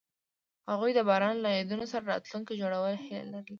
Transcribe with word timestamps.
هغوی 0.71 0.91
د 0.95 0.99
باران 1.09 1.35
له 1.41 1.49
یادونو 1.57 1.85
سره 1.91 2.09
راتلونکی 2.11 2.59
جوړولو 2.61 2.99
هیله 3.05 3.25
لرله. 3.33 3.39